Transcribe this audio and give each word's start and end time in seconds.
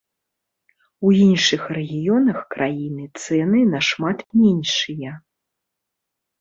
У 1.09 1.11
іншых 1.25 1.61
рэгіёнах 1.79 2.39
краіны 2.55 3.03
цэны 3.21 3.61
нашмат 3.77 4.27
меншыя. 4.41 5.11